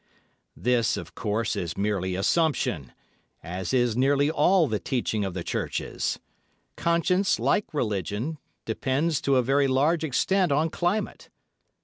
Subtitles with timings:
[0.57, 2.91] This, of course, is merely assumption,
[3.43, 6.17] as is nearly all the teaching of the Churches.
[6.75, 11.29] Conscience, like religion, depends to a very large extent on climate.